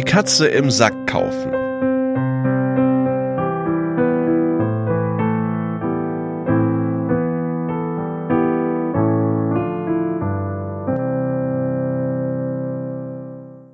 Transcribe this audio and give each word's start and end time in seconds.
Die 0.00 0.06
Katze 0.06 0.48
im 0.48 0.70
Sack 0.70 1.06
kaufen. 1.06 1.52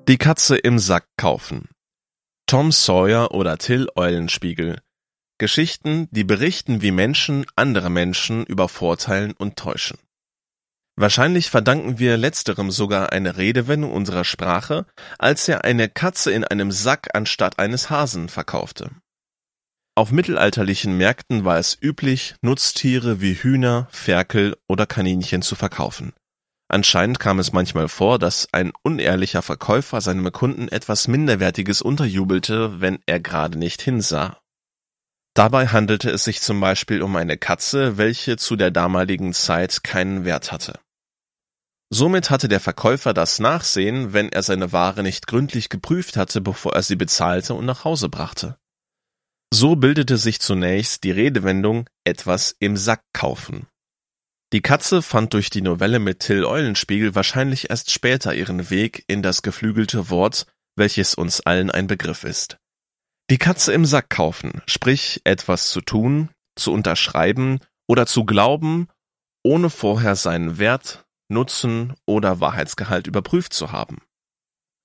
Die 0.09 0.19
Katze 0.19 0.57
im 0.57 0.81
Sack 0.81 1.07
kaufen. 1.17 1.69
Tom 2.49 2.73
Sawyer 2.73 3.31
oder 3.31 3.57
Till 3.59 3.87
Eulenspiegel. 3.95 4.81
Geschichten, 5.39 6.09
die 6.11 6.25
berichten, 6.25 6.83
wie 6.83 6.91
Menschen 6.91 7.47
andere 7.55 7.89
Menschen 7.89 8.45
übervorteilen 8.45 9.33
und 9.39 9.55
täuschen. 9.55 9.99
Wahrscheinlich 10.99 11.51
verdanken 11.51 11.99
wir 11.99 12.17
letzterem 12.17 12.71
sogar 12.71 13.13
eine 13.13 13.37
Redewendung 13.37 13.93
unserer 13.93 14.25
Sprache, 14.25 14.87
als 15.19 15.47
er 15.47 15.65
eine 15.65 15.91
Katze 15.91 16.33
in 16.33 16.43
einem 16.43 16.73
Sack 16.73 17.11
anstatt 17.13 17.59
eines 17.59 17.91
Hasen 17.91 18.31
verkaufte. 18.31 18.91
Auf 19.95 20.11
mittelalterlichen 20.11 20.97
Märkten 20.97 21.45
war 21.45 21.59
es 21.59 21.77
üblich, 21.81 22.35
Nutztiere 22.41 23.21
wie 23.21 23.35
Hühner, 23.35 23.89
Ferkel 23.91 24.57
oder 24.69 24.87
Kaninchen 24.87 25.43
zu 25.43 25.55
verkaufen. 25.55 26.15
Anscheinend 26.69 27.21
kam 27.21 27.39
es 27.39 27.53
manchmal 27.53 27.89
vor, 27.89 28.19
dass 28.19 28.49
ein 28.53 28.73
unehrlicher 28.83 29.43
Verkäufer 29.43 30.01
seinem 30.01 30.33
Kunden 30.33 30.69
etwas 30.69 31.09
Minderwertiges 31.09 31.81
unterjubelte, 31.81 32.81
wenn 32.81 32.99
er 33.07 33.21
gerade 33.21 33.59
nicht 33.59 33.83
hinsah. 33.83 34.39
Dabei 35.35 35.67
handelte 35.69 36.11
es 36.11 36.25
sich 36.25 36.41
zum 36.41 36.61
Beispiel 36.61 37.03
um 37.03 37.15
eine 37.15 37.37
Katze, 37.37 37.99
welche 37.99 38.39
zu 38.39 38.57
der 38.57 38.71
damaligen 38.71 39.35
Zeit 39.35 39.85
keinen 39.85 40.25
Wert 40.25 40.51
hatte. 40.51 40.81
Somit 41.89 42.31
hatte 42.31 42.49
der 42.49 42.61
Verkäufer 42.61 43.15
das 43.15 43.39
Nachsehen, 43.39 44.13
wenn 44.13 44.31
er 44.31 44.43
seine 44.43 44.73
Ware 44.73 45.03
nicht 45.03 45.27
gründlich 45.27 45.69
geprüft 45.69 46.17
hatte, 46.17 46.41
bevor 46.41 46.75
er 46.75 46.83
sie 46.83 46.97
bezahlte 46.97 47.55
und 47.55 47.65
nach 47.65 47.85
Hause 47.85 48.09
brachte. 48.09 48.57
So 49.55 49.77
bildete 49.77 50.17
sich 50.17 50.41
zunächst 50.41 51.05
die 51.05 51.13
Redewendung 51.13 51.89
etwas 52.05 52.57
im 52.59 52.77
Sack 52.77 53.03
kaufen. 53.13 53.69
Die 54.53 54.63
Katze 54.63 55.03
fand 55.03 55.35
durch 55.35 55.51
die 55.51 55.63
Novelle 55.63 55.99
mit 55.99 56.21
Till 56.21 56.45
Eulenspiegel 56.45 57.15
wahrscheinlich 57.15 57.71
erst 57.71 57.91
später 57.91 58.35
ihren 58.35 58.71
Weg 58.71 59.05
in 59.07 59.23
das 59.23 59.43
geflügelte 59.43 60.11
Wort, 60.11 60.47
welches 60.77 61.15
uns 61.15 61.41
allen 61.41 61.71
ein 61.71 61.87
Begriff 61.87 62.25
ist. 62.25 62.59
Die 63.31 63.39
Katze 63.39 63.73
im 63.73 63.85
Sack 63.85 64.11
kaufen, 64.11 64.63
sprich 64.67 65.21
etwas 65.25 65.71
zu 65.71 65.81
tun, 65.81 66.31
zu 66.57 66.73
unterschreiben 66.73 67.61
oder 67.89 68.07
zu 68.07 68.25
glauben, 68.25 68.89
ohne 69.43 69.71
vorher 69.71 70.17
seinen 70.17 70.59
Wert, 70.59 71.06
Nutzen 71.29 71.95
oder 72.07 72.41
Wahrheitsgehalt 72.41 73.07
überprüft 73.07 73.53
zu 73.53 73.73
haben. 73.73 73.99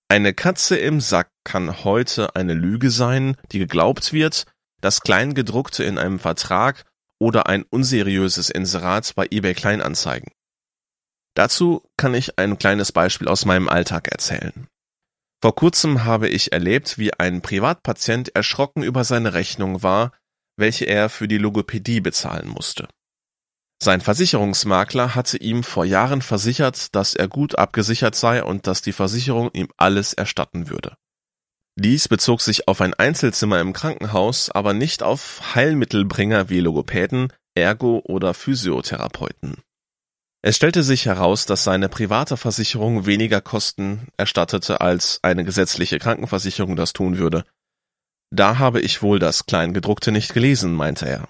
Eine 0.10 0.34
Katze 0.34 0.78
im 0.78 1.00
Sack 1.00 1.30
kann 1.44 1.84
heute 1.84 2.36
eine 2.36 2.54
Lüge 2.54 2.90
sein, 2.90 3.38
die 3.52 3.60
geglaubt 3.60 4.12
wird, 4.12 4.46
das 4.82 5.02
Kleingedruckte 5.02 5.84
in 5.84 5.98
einem 5.98 6.20
Vertrag 6.20 6.86
oder 7.20 7.48
ein 7.48 7.64
unseriöses 7.64 8.50
Inserat 8.50 9.14
bei 9.16 9.28
eBay 9.30 9.54
Kleinanzeigen. 9.54 10.32
Dazu 11.36 11.84
kann 11.96 12.14
ich 12.14 12.38
ein 12.38 12.58
kleines 12.58 12.92
Beispiel 12.92 13.28
aus 13.28 13.46
meinem 13.46 13.70
Alltag 13.70 14.10
erzählen. 14.10 14.68
Vor 15.42 15.56
kurzem 15.56 16.04
habe 16.04 16.28
ich 16.28 16.52
erlebt, 16.52 16.98
wie 16.98 17.14
ein 17.14 17.42
Privatpatient 17.42 18.36
erschrocken 18.36 18.84
über 18.84 19.04
seine 19.04 19.34
Rechnung 19.34 19.82
war, 19.82 20.12
welche 20.58 20.86
er 20.86 21.10
für 21.10 21.28
die 21.28 21.38
Logopädie 21.38 22.02
bezahlen 22.02 22.48
musste. 22.48 22.88
Sein 23.84 24.00
Versicherungsmakler 24.00 25.16
hatte 25.16 25.38
ihm 25.38 25.64
vor 25.64 25.86
Jahren 25.86 26.22
versichert, 26.22 26.94
dass 26.94 27.16
er 27.16 27.28
gut 27.28 27.58
abgesichert 27.58 28.14
sei 28.14 28.44
und 28.44 28.68
dass 28.68 28.84
die 28.84 28.94
Versicherung 28.94 29.50
ihm 29.54 29.70
alles 29.76 30.14
erstatten 30.14 30.70
würde. 30.70 30.96
Dies 31.76 32.08
bezog 32.08 32.42
sich 32.42 32.68
auf 32.68 32.80
ein 32.80 32.94
Einzelzimmer 32.94 33.60
im 33.60 33.74
Krankenhaus, 33.74 34.52
aber 34.52 34.74
nicht 34.74 35.02
auf 35.02 35.56
Heilmittelbringer 35.56 36.48
wie 36.50 36.60
Logopäden, 36.60 37.34
Ergo- 37.56 38.04
oder 38.06 38.36
Physiotherapeuten. 38.36 39.56
Es 40.44 40.58
stellte 40.58 40.84
sich 40.84 41.08
heraus, 41.08 41.48
dass 41.48 41.64
seine 41.64 41.90
private 41.90 42.38
Versicherung 42.38 43.08
weniger 43.08 43.42
Kosten 43.42 44.10
erstattete, 44.16 44.82
als 44.82 45.20
eine 45.24 45.44
gesetzliche 45.44 45.98
Krankenversicherung 45.98 46.76
das 46.76 46.94
tun 46.94 47.18
würde. 47.18 47.46
Da 48.30 48.60
habe 48.60 48.80
ich 48.80 49.02
wohl 49.02 49.18
das 49.18 49.48
Kleingedruckte 49.48 50.12
nicht 50.12 50.36
gelesen, 50.36 50.76
meinte 50.76 51.08
er. 51.08 51.28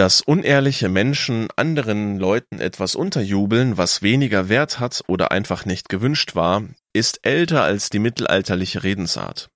Dass 0.00 0.22
unehrliche 0.22 0.88
Menschen 0.88 1.48
anderen 1.56 2.18
Leuten 2.18 2.58
etwas 2.58 2.94
unterjubeln, 2.94 3.76
was 3.76 4.00
weniger 4.00 4.48
Wert 4.48 4.80
hat 4.80 5.04
oder 5.08 5.30
einfach 5.30 5.66
nicht 5.66 5.90
gewünscht 5.90 6.34
war, 6.34 6.64
ist 6.94 7.20
älter 7.22 7.64
als 7.64 7.90
die 7.90 7.98
mittelalterliche 7.98 8.82
Redensart. 8.82 9.50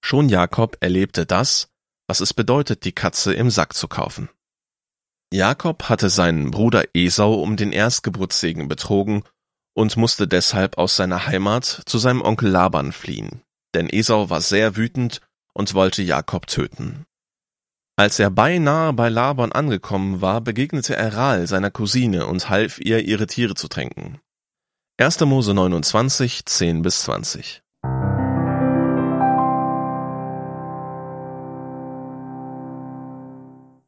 Schon 0.00 0.28
Jakob 0.28 0.76
erlebte 0.78 1.26
das, 1.26 1.70
was 2.06 2.20
es 2.20 2.34
bedeutet, 2.34 2.84
die 2.84 2.92
Katze 2.92 3.34
im 3.34 3.50
Sack 3.50 3.74
zu 3.74 3.88
kaufen. 3.88 4.28
Jakob 5.34 5.88
hatte 5.88 6.08
seinen 6.08 6.52
Bruder 6.52 6.84
Esau 6.94 7.42
um 7.42 7.56
den 7.56 7.72
Erstgeburtssegen 7.72 8.68
betrogen 8.68 9.24
und 9.74 9.96
musste 9.96 10.28
deshalb 10.28 10.78
aus 10.78 10.94
seiner 10.94 11.26
Heimat 11.26 11.82
zu 11.84 11.98
seinem 11.98 12.22
Onkel 12.22 12.50
Laban 12.50 12.92
fliehen, 12.92 13.42
denn 13.74 13.88
Esau 13.88 14.30
war 14.30 14.40
sehr 14.40 14.76
wütend 14.76 15.20
und 15.52 15.74
wollte 15.74 16.04
Jakob 16.04 16.46
töten. 16.46 17.07
Als 17.98 18.20
er 18.20 18.30
beinahe 18.30 18.92
bei 18.92 19.08
Laban 19.08 19.50
angekommen 19.50 20.20
war, 20.20 20.40
begegnete 20.40 20.94
er 20.94 21.16
Rahl, 21.16 21.48
seiner 21.48 21.72
Cousine, 21.72 22.26
und 22.26 22.48
half 22.48 22.78
ihr, 22.78 23.04
ihre 23.04 23.26
Tiere 23.26 23.56
zu 23.56 23.66
tränken. 23.66 24.20
1. 24.98 25.18
Mose 25.22 25.52
29, 25.52 26.46
10 26.46 26.82
bis 26.82 27.00
20 27.02 27.60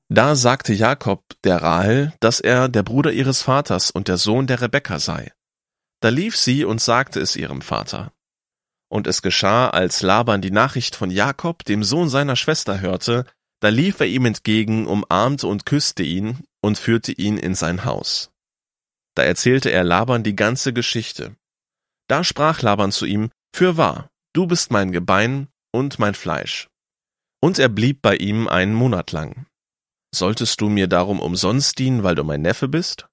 Da 0.08 0.34
sagte 0.34 0.72
Jakob 0.72 1.22
der 1.44 1.62
Rahel, 1.62 2.12
dass 2.18 2.40
er 2.40 2.68
der 2.68 2.82
Bruder 2.82 3.12
ihres 3.12 3.42
Vaters 3.42 3.92
und 3.92 4.08
der 4.08 4.16
Sohn 4.16 4.48
der 4.48 4.60
Rebekka 4.60 4.98
sei. 4.98 5.30
Da 6.00 6.08
lief 6.08 6.36
sie 6.36 6.64
und 6.64 6.80
sagte 6.80 7.20
es 7.20 7.36
ihrem 7.36 7.62
Vater. 7.62 8.10
Und 8.88 9.06
es 9.06 9.22
geschah, 9.22 9.70
als 9.70 10.02
Laban 10.02 10.40
die 10.40 10.50
Nachricht 10.50 10.96
von 10.96 11.12
Jakob, 11.12 11.64
dem 11.64 11.84
Sohn 11.84 12.08
seiner 12.08 12.34
Schwester, 12.34 12.80
hörte, 12.80 13.24
da 13.60 13.68
lief 13.68 14.00
er 14.00 14.06
ihm 14.06 14.24
entgegen, 14.24 14.86
umarmte 14.86 15.46
und 15.46 15.66
küsste 15.66 16.02
ihn 16.02 16.44
und 16.60 16.78
führte 16.78 17.12
ihn 17.12 17.36
in 17.36 17.54
sein 17.54 17.84
Haus. 17.84 18.30
Da 19.14 19.22
erzählte 19.22 19.70
er 19.70 19.84
Laban 19.84 20.22
die 20.22 20.36
ganze 20.36 20.72
Geschichte. 20.72 21.36
Da 22.08 22.24
sprach 22.24 22.62
Laban 22.62 22.90
zu 22.90 23.06
ihm, 23.06 23.30
Fürwahr, 23.54 24.08
du 24.32 24.46
bist 24.46 24.70
mein 24.70 24.92
Gebein 24.92 25.48
und 25.72 25.98
mein 25.98 26.14
Fleisch. 26.14 26.68
Und 27.42 27.58
er 27.58 27.68
blieb 27.68 28.02
bei 28.02 28.16
ihm 28.16 28.48
einen 28.48 28.74
Monat 28.74 29.12
lang. 29.12 29.46
Solltest 30.14 30.60
du 30.60 30.68
mir 30.68 30.88
darum 30.88 31.20
umsonst 31.20 31.78
dienen, 31.78 32.02
weil 32.02 32.14
du 32.14 32.24
mein 32.24 32.42
Neffe 32.42 32.68
bist? 32.68 33.06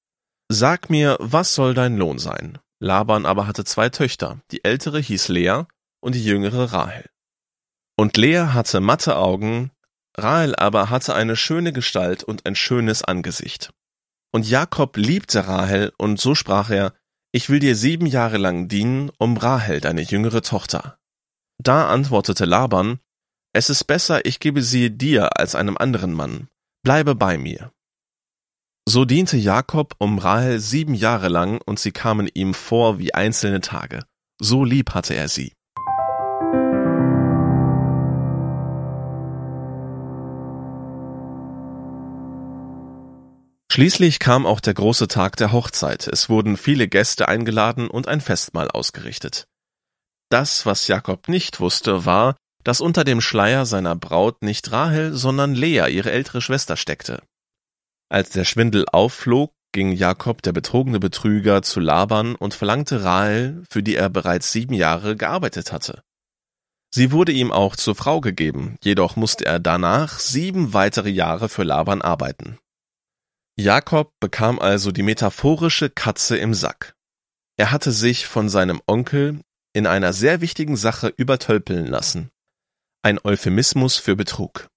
Sag 0.50 0.90
mir, 0.90 1.18
was 1.20 1.54
soll 1.54 1.74
dein 1.74 1.98
Lohn 1.98 2.20
sein? 2.20 2.58
Laban 2.80 3.26
aber 3.26 3.48
hatte 3.48 3.66
zwei 3.66 3.90
Töchter, 3.90 4.40
die 4.52 4.64
ältere 4.64 5.00
hieß 5.00 5.28
Lea 5.30 5.64
und 6.02 6.16
die 6.16 6.24
jüngere 6.24 6.72
Rahel. 6.74 7.10
Und 7.98 8.18
Lea 8.18 8.48
hatte 8.54 8.80
matte 8.80 9.18
Augen, 9.18 9.72
Rahel 10.20 10.56
aber 10.56 10.90
hatte 10.90 11.14
eine 11.14 11.36
schöne 11.36 11.74
Gestalt 11.74 12.24
und 12.24 12.46
ein 12.46 12.56
schönes 12.56 13.04
Angesicht. 13.04 13.72
Und 14.34 14.48
Jakob 14.50 14.98
liebte 14.98 15.48
Rahel, 15.48 15.94
und 15.98 16.20
so 16.20 16.36
sprach 16.36 16.70
er, 16.70 16.94
ich 17.32 17.50
will 17.50 17.60
dir 17.60 17.76
sieben 17.76 18.06
Jahre 18.06 18.38
lang 18.38 18.68
dienen, 18.68 19.12
um 19.20 19.38
Rahel, 19.38 19.80
deine 19.80 20.02
jüngere 20.02 20.42
Tochter. 20.42 20.98
Da 21.62 21.88
antwortete 21.90 22.46
Laban, 22.46 23.00
es 23.54 23.70
ist 23.70 23.86
besser, 23.86 24.26
ich 24.26 24.40
gebe 24.40 24.62
sie 24.62 24.96
dir 24.96 25.38
als 25.38 25.56
einem 25.56 25.78
anderen 25.78 26.14
Mann, 26.14 26.48
bleibe 26.84 27.16
bei 27.16 27.38
mir. 27.38 27.72
So 28.88 29.04
diente 29.04 29.38
Jakob 29.38 29.96
um 29.98 30.18
Rahel 30.20 30.60
sieben 30.60 30.94
Jahre 30.94 31.28
lang, 31.28 31.60
und 31.66 31.80
sie 31.80 31.92
kamen 31.92 32.30
ihm 32.34 32.54
vor 32.54 33.00
wie 33.00 33.14
einzelne 33.14 33.62
Tage. 33.62 34.06
So 34.40 34.64
lieb 34.64 34.94
hatte 34.94 35.14
er 35.14 35.28
sie. 35.28 35.57
Schließlich 43.72 44.20
kam 44.20 44.46
auch 44.46 44.60
der 44.60 44.74
große 44.74 45.08
Tag 45.08 45.36
der 45.36 45.52
Hochzeit, 45.52 46.08
es 46.08 46.30
wurden 46.30 46.58
viele 46.58 46.88
Gäste 46.88 47.28
eingeladen 47.28 47.90
und 47.90 48.08
ein 48.08 48.22
Festmahl 48.22 48.70
ausgerichtet. 48.70 49.48
Das, 50.30 50.66
was 50.66 50.88
Jakob 50.88 51.28
nicht 51.28 51.60
wusste, 51.60 52.06
war, 52.06 52.36
dass 52.64 52.82
unter 52.82 53.04
dem 53.04 53.22
Schleier 53.22 53.66
seiner 53.66 53.96
Braut 53.96 54.42
nicht 54.42 54.72
Rahel, 54.72 55.14
sondern 55.14 55.54
Lea, 55.54 55.90
ihre 55.90 56.12
ältere 56.12 56.42
Schwester, 56.42 56.76
steckte. 56.76 57.22
Als 58.10 58.30
der 58.30 58.46
Schwindel 58.46 58.86
aufflog, 58.92 59.52
ging 59.74 59.92
Jakob, 59.92 60.42
der 60.42 60.54
betrogene 60.54 61.00
Betrüger, 61.00 61.62
zu 61.62 61.80
Laban 61.80 62.36
und 62.36 62.54
verlangte 62.54 63.04
Rahel, 63.04 63.64
für 63.70 63.84
die 63.84 63.96
er 63.96 64.10
bereits 64.10 64.52
sieben 64.52 64.74
Jahre 64.74 65.16
gearbeitet 65.16 65.72
hatte. 65.72 66.02
Sie 66.94 67.12
wurde 67.12 67.32
ihm 67.32 67.52
auch 67.52 67.76
zur 67.76 67.96
Frau 67.96 68.22
gegeben, 68.22 68.78
jedoch 68.82 69.18
musste 69.18 69.46
er 69.46 69.60
danach 69.60 70.20
sieben 70.20 70.74
weitere 70.74 71.10
Jahre 71.10 71.50
für 71.50 71.64
Laban 71.64 72.02
arbeiten. 72.02 72.58
Jakob 73.60 74.14
bekam 74.20 74.60
also 74.60 74.92
die 74.92 75.02
metaphorische 75.02 75.90
Katze 75.90 76.38
im 76.38 76.54
Sack. 76.54 76.94
Er 77.58 77.72
hatte 77.72 77.92
sich 77.92 78.28
von 78.28 78.50
seinem 78.50 78.82
Onkel 78.86 79.42
in 79.74 79.88
einer 79.88 80.14
sehr 80.14 80.42
wichtigen 80.42 80.76
Sache 80.76 81.08
übertölpeln 81.08 81.88
lassen. 81.88 82.30
Ein 83.02 83.20
Euphemismus 83.24 83.98
für 83.98 84.16
Betrug. 84.16 84.68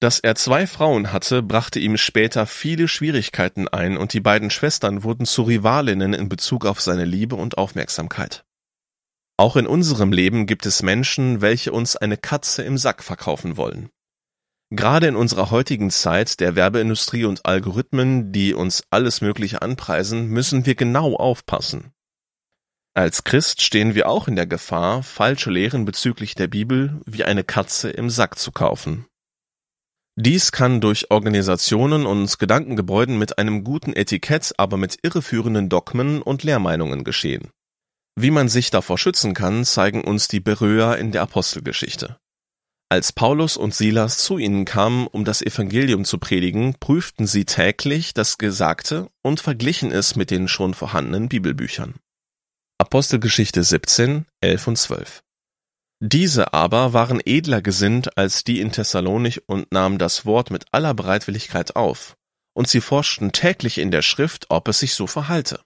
Dass 0.00 0.18
er 0.18 0.34
zwei 0.34 0.66
Frauen 0.66 1.12
hatte, 1.12 1.44
brachte 1.44 1.78
ihm 1.78 1.96
später 1.96 2.46
viele 2.46 2.88
Schwierigkeiten 2.88 3.68
ein 3.68 3.96
und 3.96 4.14
die 4.14 4.20
beiden 4.20 4.50
Schwestern 4.50 5.04
wurden 5.04 5.24
zu 5.24 5.42
Rivalinnen 5.42 6.12
in 6.12 6.28
Bezug 6.28 6.66
auf 6.66 6.80
seine 6.80 7.04
Liebe 7.04 7.36
und 7.36 7.56
Aufmerksamkeit. 7.56 8.44
Auch 9.36 9.54
in 9.54 9.68
unserem 9.68 10.10
Leben 10.10 10.46
gibt 10.46 10.66
es 10.66 10.82
Menschen, 10.82 11.40
welche 11.40 11.70
uns 11.70 11.94
eine 11.94 12.16
Katze 12.16 12.64
im 12.64 12.78
Sack 12.78 13.04
verkaufen 13.04 13.56
wollen. 13.56 13.90
Gerade 14.74 15.06
in 15.06 15.16
unserer 15.16 15.50
heutigen 15.50 15.90
Zeit 15.90 16.40
der 16.40 16.56
Werbeindustrie 16.56 17.26
und 17.26 17.44
Algorithmen, 17.44 18.32
die 18.32 18.54
uns 18.54 18.84
alles 18.88 19.20
Mögliche 19.20 19.60
anpreisen, 19.60 20.28
müssen 20.28 20.64
wir 20.64 20.74
genau 20.74 21.14
aufpassen. 21.14 21.92
Als 22.94 23.22
Christ 23.22 23.60
stehen 23.60 23.94
wir 23.94 24.08
auch 24.08 24.28
in 24.28 24.36
der 24.36 24.46
Gefahr, 24.46 25.02
falsche 25.02 25.50
Lehren 25.50 25.84
bezüglich 25.84 26.36
der 26.36 26.46
Bibel 26.46 27.02
wie 27.04 27.24
eine 27.24 27.44
Katze 27.44 27.90
im 27.90 28.08
Sack 28.08 28.38
zu 28.38 28.50
kaufen. 28.50 29.04
Dies 30.16 30.52
kann 30.52 30.80
durch 30.80 31.10
Organisationen 31.10 32.06
und 32.06 32.38
Gedankengebäuden 32.38 33.18
mit 33.18 33.36
einem 33.36 33.64
guten 33.64 33.92
Etikett, 33.92 34.54
aber 34.56 34.78
mit 34.78 35.00
irreführenden 35.02 35.68
Dogmen 35.68 36.22
und 36.22 36.44
Lehrmeinungen 36.44 37.04
geschehen. 37.04 37.50
Wie 38.18 38.30
man 38.30 38.48
sich 38.48 38.70
davor 38.70 38.96
schützen 38.96 39.34
kann, 39.34 39.66
zeigen 39.66 40.02
uns 40.02 40.28
die 40.28 40.40
Beröer 40.40 40.96
in 40.96 41.12
der 41.12 41.20
Apostelgeschichte. 41.20 42.16
Als 42.92 43.10
Paulus 43.10 43.56
und 43.56 43.74
Silas 43.74 44.18
zu 44.18 44.36
ihnen 44.36 44.66
kamen, 44.66 45.06
um 45.06 45.24
das 45.24 45.40
Evangelium 45.40 46.04
zu 46.04 46.18
predigen, 46.18 46.74
prüften 46.78 47.26
sie 47.26 47.46
täglich 47.46 48.12
das 48.12 48.36
Gesagte 48.36 49.08
und 49.22 49.40
verglichen 49.40 49.90
es 49.90 50.14
mit 50.14 50.30
den 50.30 50.46
schon 50.46 50.74
vorhandenen 50.74 51.30
Bibelbüchern. 51.30 51.94
Apostelgeschichte 52.76 53.64
17, 53.64 54.26
11 54.42 54.66
und 54.66 54.76
12 54.76 55.22
diese 56.04 56.52
aber 56.52 56.92
waren 56.92 57.22
edler 57.24 57.62
gesinnt 57.62 58.18
als 58.18 58.44
die 58.44 58.60
in 58.60 58.72
Thessalonich 58.72 59.48
und 59.48 59.72
nahmen 59.72 59.96
das 59.96 60.26
Wort 60.26 60.50
mit 60.50 60.66
aller 60.70 60.92
Bereitwilligkeit 60.92 61.76
auf, 61.76 62.18
und 62.52 62.68
sie 62.68 62.82
forschten 62.82 63.32
täglich 63.32 63.78
in 63.78 63.90
der 63.90 64.02
Schrift, 64.02 64.50
ob 64.50 64.68
es 64.68 64.80
sich 64.80 64.94
so 64.94 65.06
verhalte. 65.06 65.62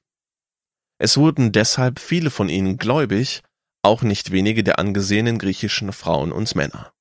Es 0.99 1.17
wurden 1.17 1.50
deshalb 1.50 1.99
viele 1.99 2.31
von 2.31 2.49
ihnen 2.49 2.76
gläubig, 2.76 3.43
auch 3.82 4.02
nicht 4.02 4.31
wenige 4.31 4.62
der 4.62 4.78
angesehenen 4.78 5.38
griechischen 5.38 5.93
Frauen 5.93 6.31
und 6.31 6.55
Männer. 6.55 6.93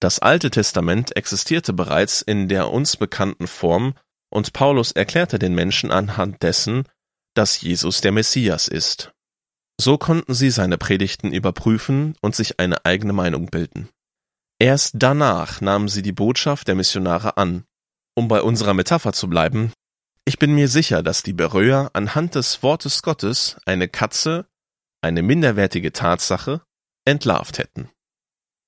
Das 0.00 0.20
Alte 0.20 0.50
Testament 0.50 1.16
existierte 1.16 1.72
bereits 1.72 2.22
in 2.22 2.48
der 2.48 2.70
uns 2.70 2.96
bekannten 2.96 3.48
Form, 3.48 3.94
und 4.30 4.52
Paulus 4.52 4.92
erklärte 4.92 5.38
den 5.38 5.54
Menschen 5.54 5.90
anhand 5.90 6.42
dessen, 6.42 6.84
dass 7.34 7.60
Jesus 7.60 8.00
der 8.00 8.12
Messias 8.12 8.68
ist. 8.68 9.12
So 9.80 9.96
konnten 9.96 10.34
sie 10.34 10.50
seine 10.50 10.76
Predigten 10.76 11.32
überprüfen 11.32 12.14
und 12.20 12.34
sich 12.34 12.58
eine 12.60 12.84
eigene 12.84 13.12
Meinung 13.12 13.46
bilden. 13.46 13.88
Erst 14.58 14.94
danach 14.96 15.60
nahmen 15.60 15.88
sie 15.88 16.02
die 16.02 16.12
Botschaft 16.12 16.66
der 16.68 16.74
Missionare 16.74 17.36
an. 17.36 17.64
Um 18.16 18.26
bei 18.26 18.42
unserer 18.42 18.74
Metapher 18.74 19.12
zu 19.12 19.28
bleiben, 19.28 19.72
ich 20.24 20.38
bin 20.38 20.54
mir 20.54 20.68
sicher, 20.68 21.02
dass 21.02 21.22
die 21.22 21.32
Beröer 21.32 21.90
anhand 21.92 22.34
des 22.34 22.62
Wortes 22.62 23.02
Gottes 23.02 23.56
eine 23.64 23.88
Katze, 23.88 24.46
eine 25.00 25.22
minderwertige 25.22 25.92
Tatsache, 25.92 26.60
entlarvt 27.04 27.58
hätten. 27.58 27.88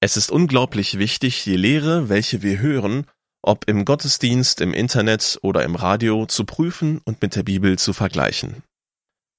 Es 0.02 0.16
ist 0.16 0.30
unglaublich 0.30 0.98
wichtig, 0.98 1.44
die 1.44 1.56
Lehre, 1.56 2.08
welche 2.08 2.40
wir 2.40 2.58
hören, 2.58 3.06
ob 3.42 3.68
im 3.68 3.84
Gottesdienst, 3.84 4.62
im 4.62 4.72
Internet 4.72 5.38
oder 5.42 5.62
im 5.62 5.74
Radio, 5.74 6.24
zu 6.24 6.46
prüfen 6.46 7.02
und 7.04 7.20
mit 7.20 7.36
der 7.36 7.42
Bibel 7.42 7.78
zu 7.78 7.92
vergleichen. 7.92 8.62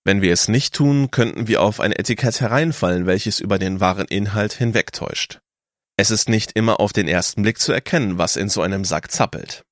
Wenn 0.04 0.22
wir 0.22 0.34
es 0.34 0.48
nicht 0.48 0.76
tun, 0.76 1.10
könnten 1.10 1.48
wir 1.48 1.62
auf 1.62 1.80
ein 1.80 1.92
Etikett 1.92 2.42
hereinfallen, 2.42 3.08
welches 3.08 3.40
über 3.40 3.58
den 3.58 3.80
wahren 3.80 4.08
Inhalt 4.08 4.54
hinwegtäuscht. 4.54 5.40
Es 5.98 6.12
ist 6.12 6.30
nicht 6.30 6.52
immer 6.54 6.80
auf 6.80 6.94
den 6.94 7.08
ersten 7.08 7.42
Blick 7.42 7.60
zu 7.60 7.72
erkennen, 7.72 8.18
was 8.18 8.36
in 8.36 8.50
so 8.50 8.62
einem 8.62 8.86
Sack 8.86 9.12
zappelt. 9.12 9.64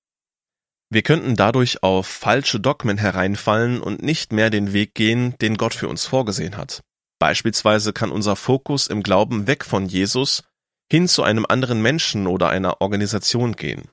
Wir 0.92 1.04
könnten 1.04 1.36
dadurch 1.36 1.84
auf 1.84 2.08
falsche 2.08 2.60
Dogmen 2.60 2.98
hereinfallen 2.98 3.80
und 3.80 4.02
nicht 4.02 4.34
mehr 4.34 4.50
den 4.50 4.74
Weg 4.74 4.96
gehen, 4.96 5.36
den 5.40 5.56
Gott 5.56 5.76
für 5.76 5.88
uns 5.88 6.06
vorgesehen 6.06 6.58
hat. 6.58 6.82
Beispielsweise 7.20 7.94
kann 7.94 8.12
unser 8.12 8.36
Fokus 8.36 8.88
im 8.88 9.04
Glauben 9.04 9.46
weg 9.46 9.66
von 9.66 9.86
Jesus 9.86 10.44
hin 10.92 11.08
zu 11.08 11.24
einem 11.24 11.46
anderen 11.48 11.82
Menschen 11.82 12.28
oder 12.28 12.50
einer 12.50 12.82
Organisation 12.82 13.54
gehen. 13.54 13.90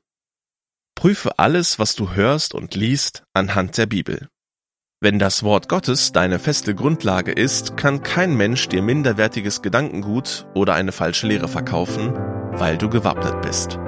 Prüfe 0.94 1.38
alles, 1.38 1.78
was 1.78 1.94
du 1.94 2.14
hörst 2.14 2.54
und 2.54 2.74
liest, 2.74 3.24
anhand 3.34 3.76
der 3.76 3.86
Bibel. 3.86 4.28
Wenn 5.00 5.18
das 5.18 5.42
Wort 5.42 5.68
Gottes 5.68 6.12
deine 6.12 6.38
feste 6.38 6.74
Grundlage 6.74 7.32
ist, 7.32 7.76
kann 7.76 8.02
kein 8.02 8.34
Mensch 8.34 8.68
dir 8.68 8.80
minderwertiges 8.80 9.60
Gedankengut 9.60 10.46
oder 10.54 10.74
eine 10.74 10.92
falsche 10.92 11.26
Lehre 11.26 11.48
verkaufen, 11.48 12.14
weil 12.52 12.78
du 12.78 12.88
gewappnet 12.88 13.42
bist. 13.42 13.78